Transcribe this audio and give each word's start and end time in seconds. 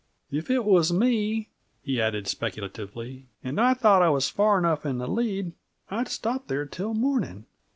"If 0.31 0.49
it 0.49 0.65
was 0.65 0.91
me," 0.91 1.49
he 1.83 2.01
added 2.01 2.27
speculatively, 2.27 3.27
"and 3.43 3.61
I 3.61 3.75
thought 3.75 4.01
I 4.01 4.09
was 4.09 4.29
far 4.29 4.57
enough 4.57 4.83
in 4.83 4.97
the 4.97 5.07
lead, 5.07 5.51
I'd 5.91 6.07
stop 6.07 6.47
there 6.47 6.65
till 6.65 6.95
morning." 6.95 7.45